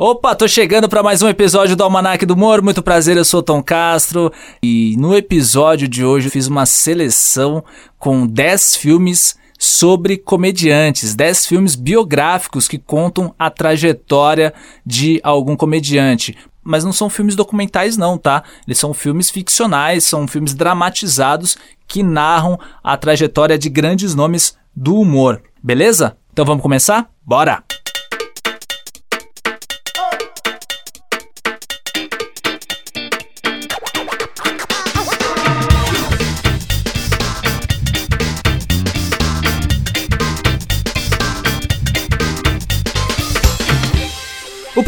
[0.00, 2.62] Opa, tô chegando para mais um episódio do Almanac do Humor.
[2.62, 4.32] Muito prazer, eu sou Tom Castro
[4.62, 7.64] e no episódio de hoje eu fiz uma seleção
[7.98, 14.54] com 10 filmes sobre comediantes, 10 filmes biográficos que contam a trajetória
[14.86, 16.38] de algum comediante.
[16.62, 18.44] Mas não são filmes documentais não, tá?
[18.68, 21.58] Eles são filmes ficcionais, são filmes dramatizados
[21.88, 25.42] que narram a trajetória de grandes nomes do humor.
[25.60, 26.16] Beleza?
[26.32, 27.10] Então vamos começar?
[27.26, 27.64] Bora!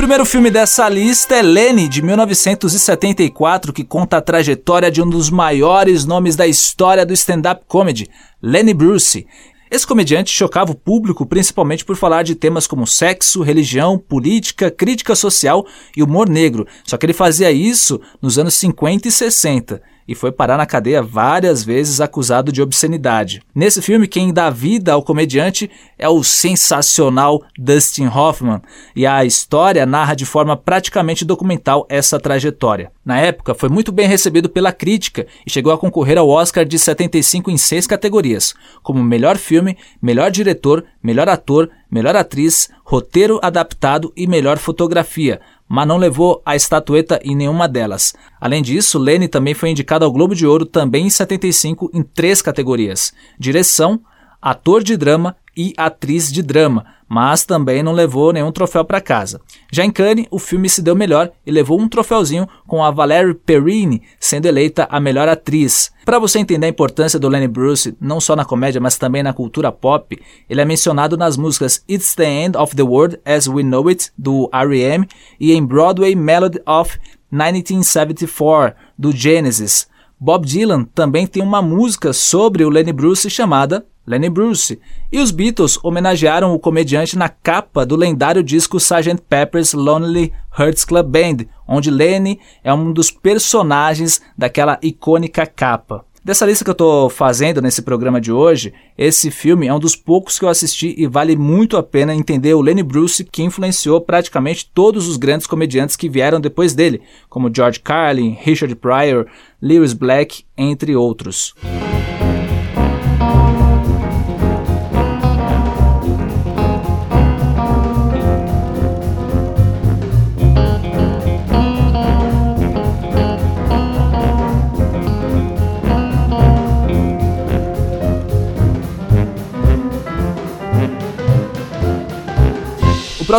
[0.01, 5.29] Primeiro filme dessa lista é Lenny, de 1974, que conta a trajetória de um dos
[5.29, 8.09] maiores nomes da história do stand-up comedy,
[8.43, 9.27] Lenny Bruce.
[9.71, 15.15] Esse comediante chocava o público principalmente por falar de temas como sexo, religião, política, crítica
[15.15, 16.67] social e humor negro.
[16.83, 21.01] Só que ele fazia isso nos anos 50 e 60 e foi parar na cadeia
[21.01, 23.41] várias vezes acusado de obscenidade.
[23.55, 28.61] Nesse filme, quem dá vida ao comediante é o sensacional Dustin Hoffman,
[28.97, 32.91] e a história narra de forma praticamente documental essa trajetória.
[33.05, 36.77] Na época, foi muito bem recebido pela crítica e chegou a concorrer ao Oscar de
[36.77, 44.13] 75 em seis categorias, como melhor filme, melhor diretor, melhor ator, melhor atriz, roteiro adaptado
[44.17, 45.41] e melhor fotografia,
[45.73, 48.13] mas não levou a estatueta em nenhuma delas.
[48.41, 52.43] Além disso, Lenny também foi indicado ao Globo de Ouro também em 75 em três
[52.43, 54.01] categorias: direção,
[54.43, 59.41] ator de drama e atriz de drama, mas também não levou nenhum troféu para casa.
[59.73, 63.35] Já em Cannes, o filme se deu melhor e levou um troféuzinho com a Valerie
[63.35, 65.91] Perrine sendo eleita a melhor atriz.
[66.05, 69.33] Para você entender a importância do Lenny Bruce, não só na comédia, mas também na
[69.33, 70.17] cultura pop,
[70.49, 74.13] ele é mencionado nas músicas It's the End of the World as We Know It,
[74.17, 75.07] do R.E.M.,
[75.41, 76.97] e em Broadway Melody of
[77.31, 79.89] 1974, do Genesis.
[80.19, 84.81] Bob Dylan também tem uma música sobre o Lenny Bruce chamada Lenny Bruce,
[85.13, 89.23] e os Beatles homenagearam o comediante na capa do lendário disco Sgt.
[89.29, 96.05] Pepper's Lonely Hearts Club Band, onde Lenny é um dos personagens daquela icônica capa.
[96.25, 99.95] Dessa lista que eu estou fazendo nesse programa de hoje, esse filme é um dos
[99.95, 104.01] poucos que eu assisti e vale muito a pena entender o Lenny Bruce que influenciou
[104.01, 109.27] praticamente todos os grandes comediantes que vieram depois dele, como George Carlin, Richard Pryor,
[109.63, 111.55] Lewis Black, entre outros.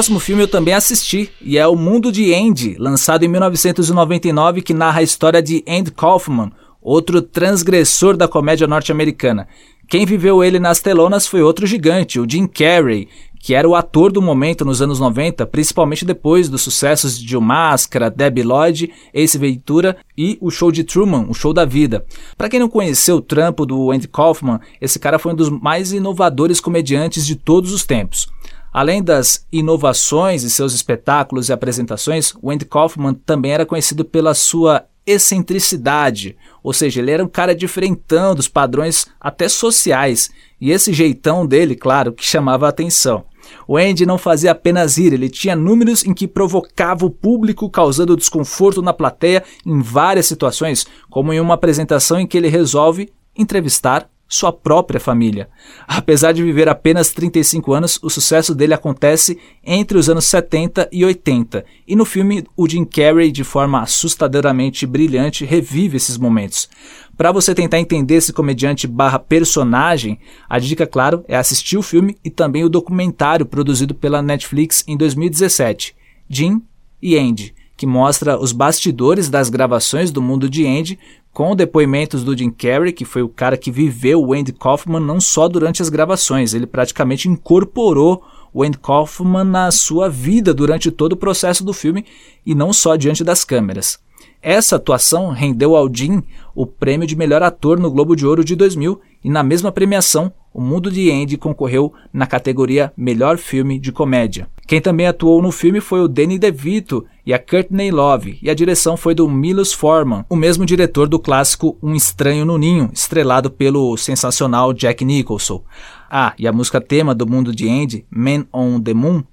[0.02, 4.74] Próximo filme eu também assisti, e é O Mundo de Andy, lançado em 1999, que
[4.74, 6.52] narra a história de Andy Kaufman,
[6.82, 9.48] outro transgressor da comédia norte-americana.
[9.88, 13.10] Quem viveu ele nas telonas foi outro gigante, o Jim Carrey,
[13.42, 17.42] que era o ator do momento nos anos 90, principalmente depois dos sucessos de O
[17.42, 22.04] Máscara, Debbie Lloyd, Ace Ventura e o show de Truman, o show da vida.
[22.36, 25.94] Para quem não conheceu o trampo do Andy Kaufman, esse cara foi um dos mais
[25.94, 28.28] inovadores comediantes de todos os tempos.
[28.72, 34.86] Além das inovações em seus espetáculos e apresentações, Wendy Kaufman também era conhecido pela sua
[35.06, 40.30] excentricidade, ou seja, ele era um cara diferentão dos padrões até sociais,
[40.60, 43.26] e esse jeitão dele, claro, que chamava a atenção.
[43.68, 48.16] O Andy não fazia apenas rir, ele tinha números em que provocava o público, causando
[48.16, 54.10] desconforto na plateia em várias situações, como em uma apresentação em que ele resolve entrevistar
[54.32, 55.50] sua própria família.
[55.86, 61.04] Apesar de viver apenas 35 anos, o sucesso dele acontece entre os anos 70 e
[61.04, 66.70] 80, e no filme o Jim Carrey, de forma assustadoramente brilhante, revive esses momentos.
[67.18, 70.18] Para você tentar entender esse comediante barra personagem,
[70.50, 74.96] a dica, claro, é assistir o filme e também o documentário produzido pela Netflix em
[74.96, 75.94] 2017,
[76.30, 76.64] Jim
[77.02, 80.98] e Andy, que mostra os bastidores das gravações do mundo de Andy
[81.34, 85.20] com depoimentos do Jim Carrey, que foi o cara que viveu o Andy Kaufman não
[85.22, 88.22] só durante as gravações, ele praticamente incorporou
[88.54, 92.06] o Andy Kaufman na sua vida durante todo o processo do filme
[92.46, 93.98] e não só diante das câmeras.
[94.42, 96.22] Essa atuação rendeu ao Jim
[96.54, 100.34] o prêmio de melhor ator no Globo de Ouro de 2000 e na mesma premiação
[100.54, 104.48] o Mundo de Andy concorreu na categoria Melhor Filme de Comédia.
[104.68, 108.54] Quem também atuou no filme foi o Danny DeVito e a Courtney Love, e a
[108.54, 113.52] direção foi do Milos Forman, o mesmo diretor do clássico Um Estranho no Ninho, estrelado
[113.52, 115.64] pelo sensacional Jack Nicholson.
[116.10, 119.24] Ah, e a música tema do Mundo de Andy, Man on the Moon,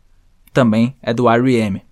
[0.52, 1.82] também é do R.E.M.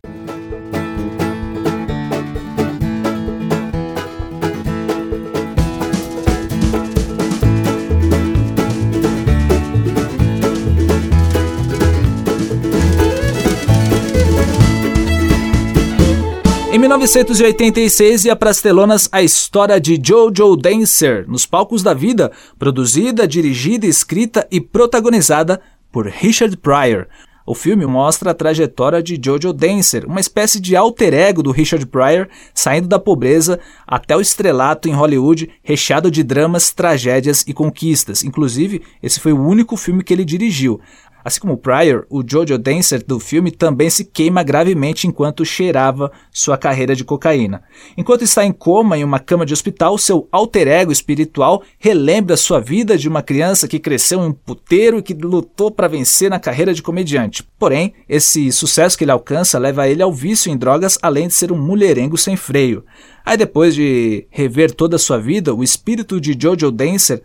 [16.89, 23.27] 1986 ia para as telonas a história de Jojo Dancer, nos palcos da vida, produzida,
[23.27, 25.61] dirigida, escrita e protagonizada
[25.91, 27.09] por Richard Pryor.
[27.45, 31.87] O filme mostra a trajetória de Jojo Dancer, uma espécie de alter ego do Richard
[31.87, 38.25] Pryor, saindo da pobreza até o estrelato em Hollywood, recheado de dramas, tragédias e conquistas.
[38.25, 40.81] Inclusive, esse foi o único filme que ele dirigiu.
[41.27, 46.57] Assim como Pryor, o Jojo Dancer do filme também se queima gravemente enquanto cheirava sua
[46.57, 47.65] carreira de cocaína.
[47.99, 52.61] Enquanto está em coma em uma cama de hospital, seu alter ego espiritual relembra sua
[52.61, 56.39] vida de uma criança que cresceu em um puteiro e que lutou para vencer na
[56.39, 57.43] carreira de comediante.
[57.59, 61.51] Porém, esse sucesso que ele alcança leva ele ao vício em drogas, além de ser
[61.51, 62.85] um mulherengo sem freio.
[63.25, 67.21] Aí depois de rever toda a sua vida, o espírito de Jojo Dancer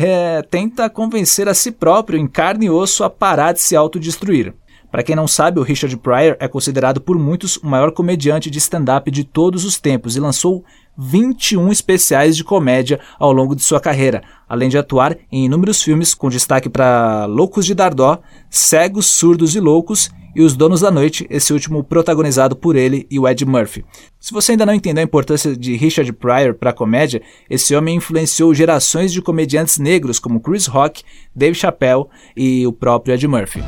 [0.00, 4.54] é, tenta convencer a si próprio, em carne e osso, a parar de se autodestruir.
[4.92, 8.58] Para quem não sabe, o Richard Pryor é considerado por muitos o maior comediante de
[8.58, 10.64] stand-up de todos os tempos e lançou
[10.98, 16.12] 21 especiais de comédia ao longo de sua carreira, além de atuar em inúmeros filmes
[16.12, 18.18] com destaque para Loucos de Dardó,
[18.50, 23.18] Cegos, Surdos e Loucos e Os Donos da Noite, esse último protagonizado por ele e
[23.18, 23.84] o Ed Murphy.
[24.18, 27.96] Se você ainda não entendeu a importância de Richard Pryor para a comédia, esse homem
[27.96, 31.02] influenciou gerações de comediantes negros como Chris Rock,
[31.34, 32.06] Dave Chappelle
[32.36, 33.62] e o próprio Ed Murphy.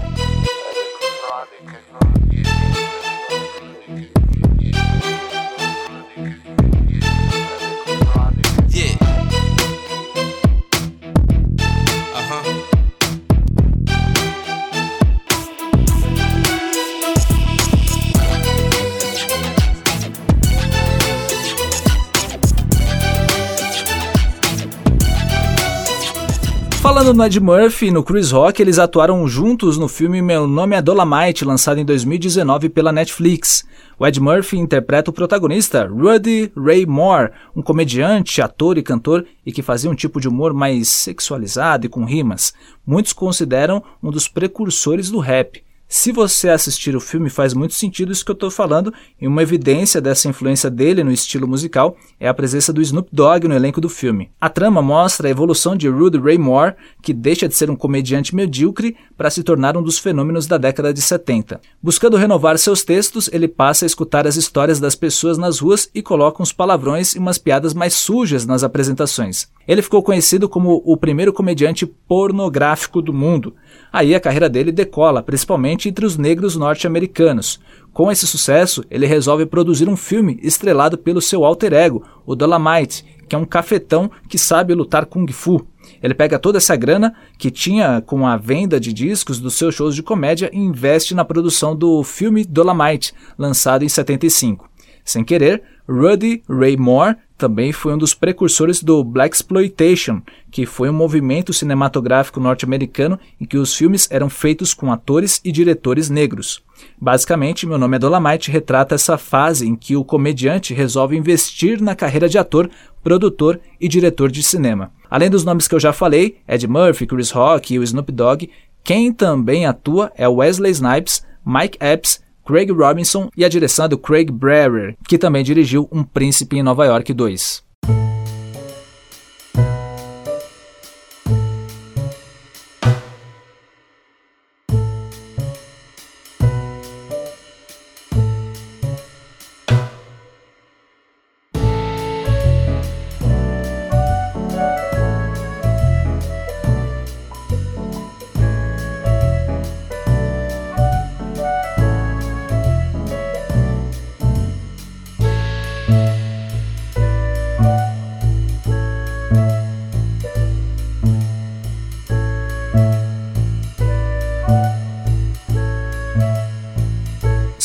[27.12, 30.80] No Ed Murphy e no Chris Rock, eles atuaram juntos no filme Meu Nome é
[30.80, 33.66] Dolomite, lançado em 2019 pela Netflix.
[33.98, 39.50] O Ed Murphy interpreta o protagonista, Rudy Ray Moore, um comediante, ator e cantor e
[39.50, 42.54] que fazia um tipo de humor mais sexualizado e com rimas.
[42.86, 45.64] Muitos consideram um dos precursores do rap.
[45.92, 49.42] Se você assistir o filme, faz muito sentido isso que eu estou falando, e uma
[49.42, 53.80] evidência dessa influência dele no estilo musical é a presença do Snoop Dogg no elenco
[53.80, 54.30] do filme.
[54.40, 58.36] A trama mostra a evolução de Rudy Ray Moore, que deixa de ser um comediante
[58.36, 61.60] medíocre para se tornar um dos fenômenos da década de 70.
[61.82, 66.00] Buscando renovar seus textos, ele passa a escutar as histórias das pessoas nas ruas e
[66.00, 69.48] coloca uns palavrões e umas piadas mais sujas nas apresentações.
[69.66, 73.56] Ele ficou conhecido como o primeiro comediante pornográfico do mundo.
[73.92, 77.60] Aí a carreira dele decola, principalmente entre os negros norte-americanos.
[77.92, 83.04] Com esse sucesso, ele resolve produzir um filme estrelado pelo seu alter ego, o Dolomite,
[83.28, 85.66] que é um cafetão que sabe lutar kung fu.
[86.02, 89.94] Ele pega toda essa grana que tinha com a venda de discos dos seus shows
[89.94, 94.68] de comédia e investe na produção do filme Dolomite, lançado em 75.
[95.04, 100.88] Sem querer, Rudy Ray Moore também foi um dos precursores do Black Exploitation, que foi
[100.88, 106.62] um movimento cinematográfico norte-americano em que os filmes eram feitos com atores e diretores negros.
[107.00, 111.96] Basicamente, Meu Nome é Dolomite retrata essa fase em que o comediante resolve investir na
[111.96, 112.70] carreira de ator,
[113.02, 114.92] produtor e diretor de cinema.
[115.10, 118.48] Além dos nomes que eu já falei, Ed Murphy, Chris Rock e o Snoop Dogg,
[118.84, 122.20] quem também atua é Wesley Snipes, Mike Epps
[122.50, 126.84] Craig Robinson e a direção do Craig Brewer, que também dirigiu Um Príncipe em Nova
[126.84, 127.69] York 2.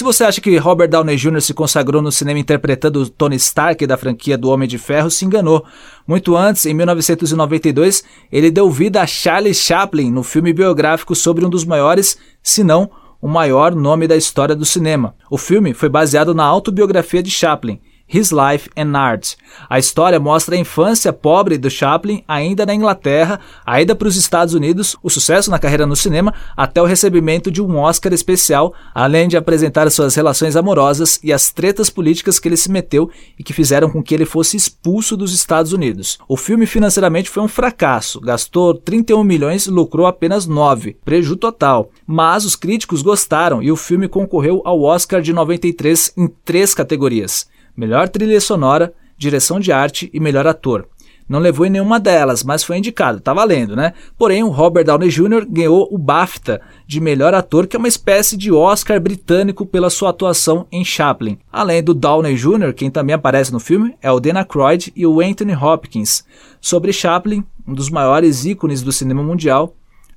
[0.06, 1.42] Você acha que Robert Downey Jr.
[1.42, 5.66] se consagrou no cinema interpretando Tony Stark da franquia do Homem de Ferro, se enganou.
[6.08, 11.50] Muito antes, em 1992, ele deu vida a Charlie Chaplin no filme biográfico sobre um
[11.50, 15.16] dos maiores, se não o maior nome da história do cinema.
[15.30, 17.82] O filme foi baseado na autobiografia de Chaplin
[18.16, 19.34] His Life and Art.
[19.70, 24.16] A história mostra a infância pobre do Chaplin ainda na Inglaterra, a ida para os
[24.16, 28.74] Estados Unidos, o sucesso na carreira no cinema, até o recebimento de um Oscar especial,
[28.94, 33.44] além de apresentar suas relações amorosas e as tretas políticas que ele se meteu e
[33.44, 36.18] que fizeram com que ele fosse expulso dos Estados Unidos.
[36.26, 41.90] O filme financeiramente foi um fracasso, gastou 31 milhões e lucrou apenas 9, prejuízo total.
[42.08, 47.54] Mas os críticos gostaram e o filme concorreu ao Oscar de 93 em três categorias
[47.76, 50.88] melhor trilha sonora, direção de arte e melhor ator.
[51.28, 53.94] Não levou em nenhuma delas, mas foi indicado, tá valendo, né?
[54.16, 55.46] Porém, o Robert Downey Jr.
[55.50, 60.12] ganhou o BAFTA de melhor ator, que é uma espécie de Oscar britânico pela sua
[60.12, 61.40] atuação em Chaplin.
[61.52, 65.20] Além do Downey Jr., quem também aparece no filme é o Dana Aykroyd e o
[65.20, 66.24] Anthony Hopkins.
[66.62, 69.74] Sobre Chaplin, um dos maiores ícones do cinema mundial,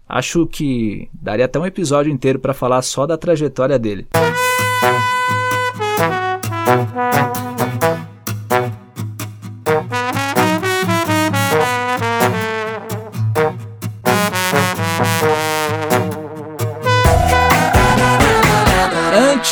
[0.06, 4.06] acho que daria até um episódio inteiro para falar só da trajetória dele.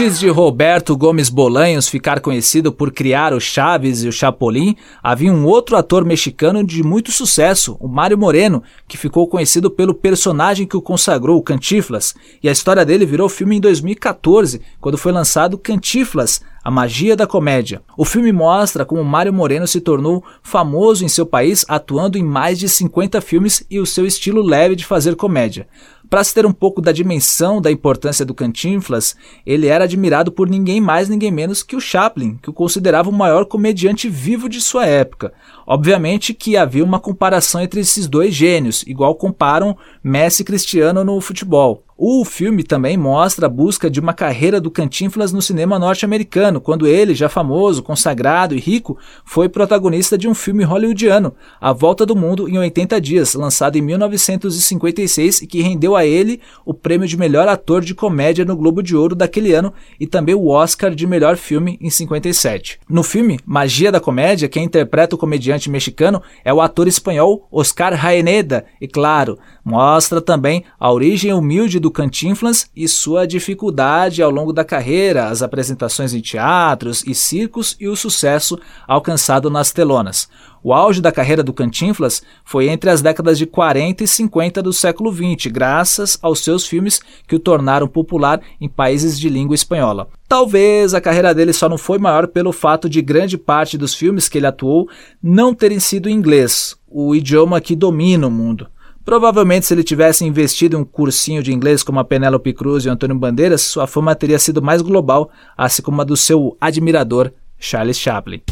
[0.06, 5.32] Antes de Roberto Gomes Bolanhos ficar conhecido por criar o Chaves e o Chapolin, havia
[5.32, 10.64] um outro ator mexicano de muito sucesso, o Mário Moreno, que ficou conhecido pelo personagem
[10.64, 15.10] que o consagrou, o Cantiflas, e a história dele virou filme em 2014, quando foi
[15.10, 17.80] lançado Cantiflas, a Magia da Comédia.
[17.96, 22.58] O filme mostra como Mário Moreno se tornou famoso em seu país, atuando em mais
[22.58, 25.68] de 50 filmes e o seu estilo leve de fazer comédia.
[26.08, 30.48] Para se ter um pouco da dimensão da importância do Cantinflas, ele era admirado por
[30.48, 34.60] ninguém mais, ninguém menos que o Chaplin, que o considerava o maior comediante vivo de
[34.60, 35.32] sua época.
[35.66, 41.20] Obviamente que havia uma comparação entre esses dois gênios, igual comparam Messi e Cristiano no
[41.20, 41.82] futebol.
[41.98, 46.86] O filme também mostra a busca de uma carreira do Cantinflas no cinema norte-americano, quando
[46.86, 52.14] ele, já famoso, consagrado e rico, foi protagonista de um filme hollywoodiano, A Volta do
[52.14, 57.16] Mundo em 80 Dias, lançado em 1956 e que rendeu a ele o prêmio de
[57.16, 61.06] melhor ator de comédia no Globo de Ouro daquele ano e também o Oscar de
[61.06, 62.78] melhor filme em 57.
[62.86, 67.94] No filme Magia da Comédia, quem interpreta o comediante mexicano é o ator espanhol Oscar
[67.94, 74.28] Raeneda, e claro, mostra também a origem humilde do do Cantinflas e sua dificuldade ao
[74.28, 80.28] longo da carreira, as apresentações em teatros e circos e o sucesso alcançado nas telonas.
[80.64, 84.72] O auge da carreira do Cantinflas foi entre as décadas de 40 e 50 do
[84.72, 90.08] século XX, graças aos seus filmes que o tornaram popular em países de língua espanhola.
[90.26, 94.28] Talvez a carreira dele só não foi maior pelo fato de grande parte dos filmes
[94.28, 94.88] que ele atuou
[95.22, 98.66] não terem sido em inglês, o idioma que domina o mundo.
[99.06, 102.88] Provavelmente, se ele tivesse investido em um cursinho de inglês como a Penélope Cruz e
[102.88, 107.30] o Antônio Bandeiras, sua fama teria sido mais global, assim como a do seu admirador
[107.56, 108.42] Charles Chaplin.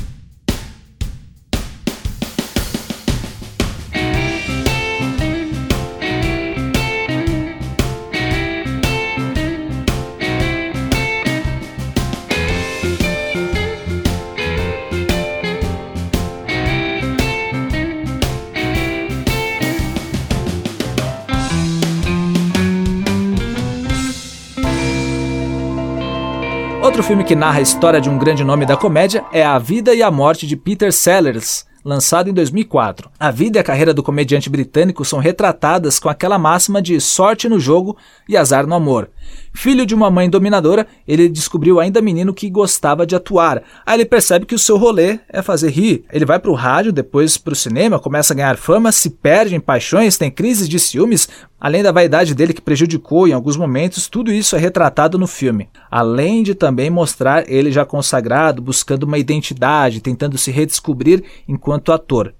[27.06, 30.02] Filme que narra a história de um grande nome da comédia é A Vida e
[30.02, 33.10] a Morte de Peter Sellers, lançado em 2004.
[33.20, 37.46] A vida e a carreira do comediante britânico são retratadas com aquela máxima de sorte
[37.46, 37.94] no jogo
[38.26, 39.10] e azar no amor.
[39.52, 43.62] Filho de uma mãe dominadora, ele descobriu ainda menino que gostava de atuar.
[43.86, 46.04] Aí ele percebe que o seu rolê é fazer rir.
[46.12, 49.54] Ele vai para o rádio, depois para o cinema, começa a ganhar fama, se perde
[49.54, 51.28] em paixões, tem crises de ciúmes,
[51.60, 55.68] além da vaidade dele que prejudicou em alguns momentos, tudo isso é retratado no filme.
[55.90, 62.34] Além de também mostrar ele já consagrado, buscando uma identidade, tentando se redescobrir enquanto ator.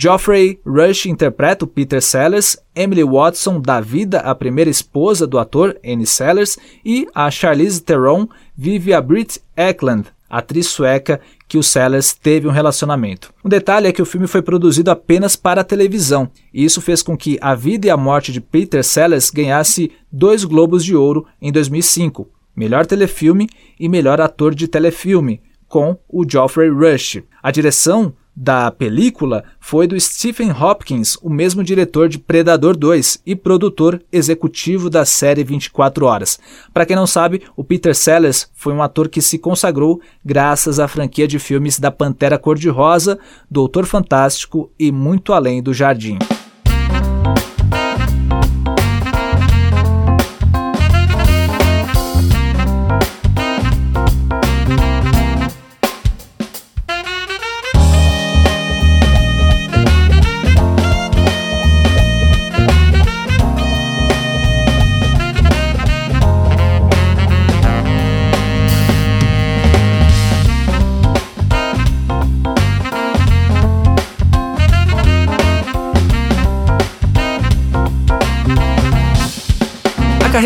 [0.00, 5.76] Geoffrey Rush interpreta o Peter Sellers, Emily Watson dá vida à primeira esposa do ator,
[5.84, 12.14] Annie Sellers, e a Charlize Theron vive a Brit Eklund, atriz sueca que o Sellers
[12.14, 13.34] teve um relacionamento.
[13.44, 17.02] Um detalhe é que o filme foi produzido apenas para a televisão, e isso fez
[17.02, 21.26] com que A Vida e a Morte de Peter Sellers ganhasse dois Globos de Ouro
[21.42, 23.48] em 2005, melhor telefilme
[23.80, 27.20] e melhor ator de telefilme, com o Geoffrey Rush.
[27.42, 33.34] A direção da película foi do Stephen Hopkins, o mesmo diretor de Predador 2 e
[33.34, 36.38] produtor executivo da série 24 Horas.
[36.72, 40.86] Para quem não sabe, o Peter Sellers foi um ator que se consagrou graças à
[40.86, 43.18] franquia de filmes da Pantera Cor-de-Rosa,
[43.50, 46.16] Doutor Fantástico e Muito Além do Jardim.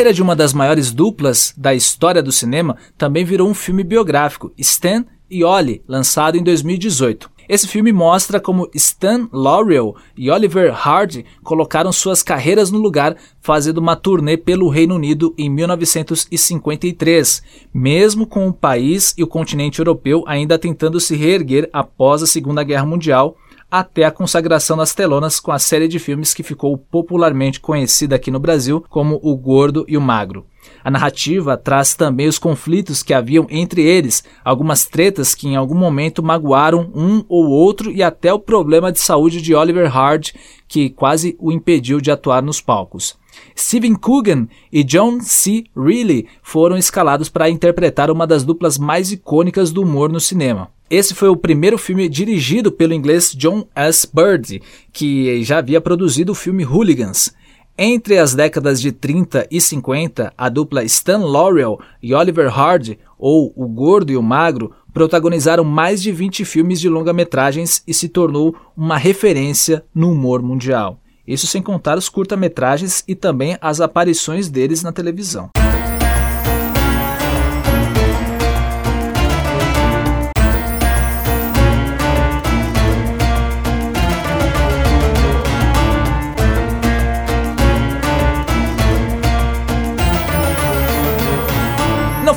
[0.03, 4.53] Carreira de uma das maiores duplas da história do cinema também virou um filme biográfico,
[4.59, 7.31] Stan e Ollie, lançado em 2018.
[7.49, 13.79] Esse filme mostra como Stan Laurel e Oliver Hardy colocaram suas carreiras no lugar fazendo
[13.79, 17.41] uma turnê pelo Reino Unido em 1953,
[17.73, 22.65] mesmo com o país e o continente europeu ainda tentando se reerguer após a Segunda
[22.65, 23.37] Guerra Mundial
[23.73, 28.31] até a consagração nas telonas com a série de filmes que ficou popularmente conhecida aqui
[28.31, 30.45] no Brasil como O Gordo e o Magro.
[30.85, 35.77] A narrativa traz também os conflitos que haviam entre eles, algumas tretas que em algum
[35.77, 40.31] momento magoaram um ou outro e até o problema de saúde de Oliver Hard,
[40.67, 43.17] que quase o impediu de atuar nos palcos.
[43.57, 45.65] Steven Coogan e John C.
[45.77, 50.71] Reilly foram escalados para interpretar uma das duplas mais icônicas do humor no cinema.
[50.91, 54.07] Esse foi o primeiro filme dirigido pelo inglês John S.
[54.13, 54.61] Bird,
[54.93, 57.33] que já havia produzido o filme Hooligans.
[57.77, 63.51] Entre as décadas de 30 e 50, a dupla Stan Laurel e Oliver Hardy, ou
[63.57, 68.55] O Gordo e o Magro, protagonizaram mais de 20 filmes de longa-metragens e se tornou
[68.77, 70.99] uma referência no humor mundial.
[71.27, 75.49] Isso sem contar os curta-metragens e também as aparições deles na televisão.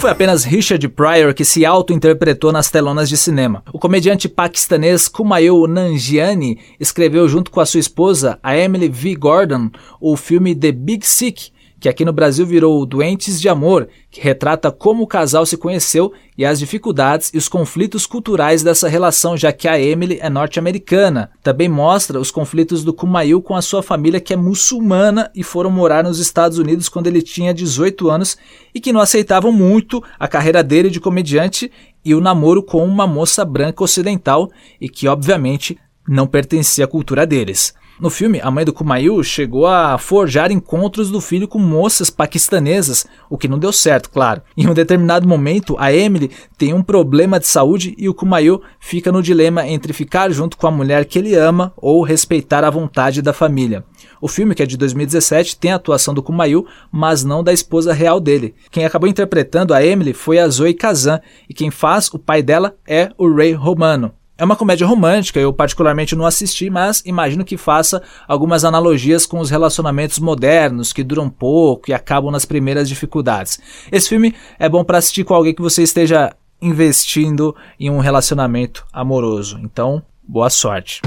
[0.05, 3.63] Foi apenas Richard Pryor que se auto-interpretou nas telonas de cinema.
[3.73, 9.15] O comediante paquistanês Kumail Nanjiani escreveu junto com a sua esposa, a Emily V.
[9.15, 11.49] Gordon, o filme The Big Sick,
[11.85, 16.11] que aqui no Brasil virou Doentes de Amor, que retrata como o casal se conheceu
[16.35, 21.29] e as dificuldades e os conflitos culturais dessa relação, já que a Emily é norte-americana.
[21.43, 25.69] Também mostra os conflitos do Kumail com a sua família, que é muçulmana e foram
[25.69, 28.35] morar nos Estados Unidos quando ele tinha 18 anos
[28.73, 31.71] e que não aceitavam muito a carreira dele de comediante
[32.03, 34.49] e o namoro com uma moça branca ocidental
[34.81, 37.75] e que, obviamente, não pertencia à cultura deles.
[37.97, 43.05] No filme, a mãe do Kumail chegou a forjar encontros do filho com moças paquistanesas,
[43.29, 44.41] o que não deu certo, claro.
[44.57, 49.13] Em um determinado momento, a Emily tem um problema de saúde e o Kumail fica
[49.13, 53.21] no dilema entre ficar junto com a mulher que ele ama ou respeitar a vontade
[53.21, 53.85] da família.
[54.19, 57.93] O filme, que é de 2017, tem a atuação do Kumail, mas não da esposa
[57.93, 58.55] real dele.
[58.71, 62.75] Quem acabou interpretando a Emily foi a Zoe Kazan, e quem faz o pai dela
[62.85, 64.11] é o Ray Romano.
[64.37, 69.39] É uma comédia romântica, eu particularmente não assisti, mas imagino que faça algumas analogias com
[69.39, 73.59] os relacionamentos modernos que duram pouco e acabam nas primeiras dificuldades.
[73.89, 78.85] Esse filme é bom para assistir com alguém que você esteja investindo em um relacionamento
[78.91, 79.57] amoroso.
[79.63, 81.01] Então, boa sorte.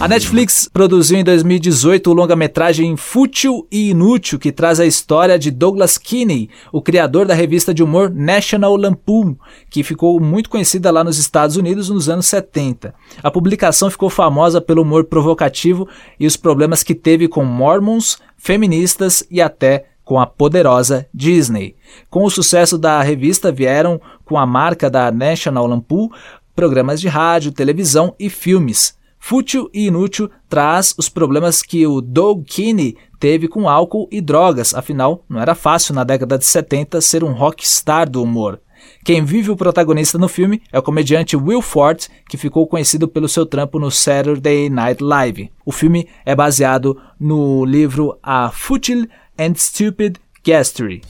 [0.00, 5.50] A Netflix produziu em 2018 o longa-metragem Fútil e Inútil, que traz a história de
[5.50, 9.34] Douglas Kinney, o criador da revista de humor National Lampoon,
[9.68, 12.94] que ficou muito conhecida lá nos Estados Unidos nos anos 70.
[13.20, 19.24] A publicação ficou famosa pelo humor provocativo e os problemas que teve com mormons, feministas
[19.28, 21.74] e até com a poderosa Disney.
[22.08, 26.08] Com o sucesso da revista vieram com a marca da National Lampoon
[26.54, 28.97] programas de rádio, televisão e filmes.
[29.18, 34.74] Fútil e inútil traz os problemas que o Doug Kinney teve com álcool e drogas,
[34.74, 38.60] afinal, não era fácil na década de 70 ser um rockstar do humor.
[39.04, 43.28] Quem vive o protagonista no filme é o comediante Will Forte, que ficou conhecido pelo
[43.28, 45.50] seu trampo no Saturday Night Live.
[45.64, 51.02] O filme é baseado no livro A Futile and Stupid Guestry.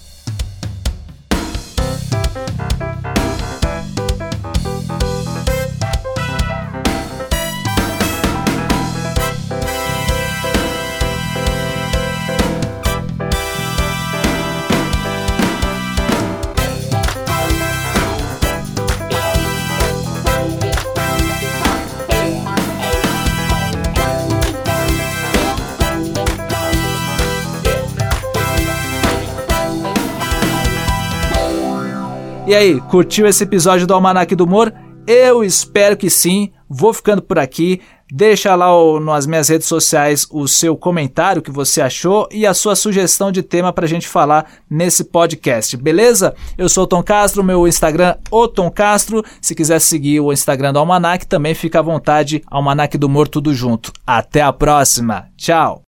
[32.48, 34.72] E aí, curtiu esse episódio do Almanac do Humor?
[35.06, 36.50] Eu espero que sim.
[36.66, 37.82] Vou ficando por aqui.
[38.10, 42.54] Deixa lá o, nas minhas redes sociais o seu comentário que você achou e a
[42.54, 46.34] sua sugestão de tema para a gente falar nesse podcast, beleza?
[46.56, 49.22] Eu sou o Tom Castro, meu Instagram o Tom Castro.
[49.42, 53.52] Se quiser seguir o Instagram do Almanac, também fica à vontade, Almanac do Humor tudo
[53.52, 53.92] junto.
[54.06, 55.82] Até a próxima, tchau!